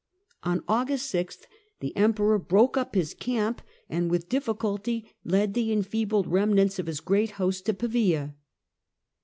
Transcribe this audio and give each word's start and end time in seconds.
On 0.41 0.63
August 0.67 1.13
6th 1.13 1.43
the 1.79 1.95
Emperor 1.95 2.39
broke 2.39 2.75
up 2.75 2.95
his 2.95 3.13
camp, 3.13 3.61
and 3.87 4.09
with 4.09 4.29
difficulty 4.29 5.05
led 5.23 5.53
the 5.53 5.71
enfeebled 5.71 6.25
remnants 6.25 6.79
of 6.79 6.87
his 6.87 7.01
great 7.01 7.33
host 7.37 7.67
to 7.67 7.75
Pavia. 7.75 8.33